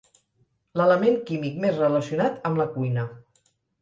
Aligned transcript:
L'element 0.81 1.19
químic 1.27 1.59
més 1.65 1.77
relacionat 1.83 2.41
amb 2.51 2.63
la 2.63 2.67
cuina. 2.79 3.05